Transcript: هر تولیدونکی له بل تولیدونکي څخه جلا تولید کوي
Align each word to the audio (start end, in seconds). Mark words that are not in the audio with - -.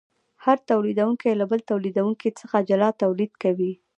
هر 0.45 0.57
تولیدونکی 0.69 1.31
له 1.39 1.45
بل 1.51 1.59
تولیدونکي 1.69 2.29
څخه 2.39 2.57
جلا 2.69 2.89
تولید 3.03 3.31
کوي 3.43 3.71